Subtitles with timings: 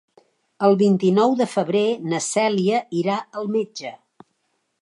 [0.67, 3.93] El vint-i-nou de febrer na Cèlia irà al metge.